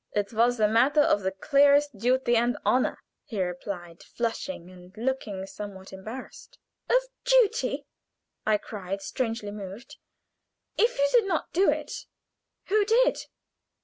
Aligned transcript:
"It 0.13 0.33
was 0.33 0.59
a 0.59 0.67
matter 0.67 1.01
of 1.01 1.21
the 1.21 1.29
clearest 1.31 1.95
duty 1.99 2.35
and 2.35 2.57
honor," 2.65 2.97
he 3.23 3.39
replied, 3.39 4.01
flushing 4.01 4.71
and 4.71 4.91
looking 4.97 5.45
somewhat 5.45 5.93
embarrassed. 5.93 6.57
"Of 6.89 7.03
duty!" 7.23 7.85
I 8.43 8.57
cried, 8.57 9.03
strangely 9.03 9.51
moved. 9.51 9.97
"If 10.75 10.97
you 10.97 11.07
did 11.11 11.27
not 11.27 11.53
do 11.53 11.69
it, 11.69 11.93
who 12.65 12.83
did? 12.83 13.27